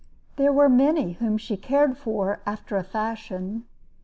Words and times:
There 0.35 0.51
were 0.51 0.67
many 0.67 1.11
whom 1.11 1.37
she 1.37 1.55
cared 1.55 1.95
for 1.95 2.39
after 2.47 2.75
a 2.75 2.83
fashion. 2.83 3.65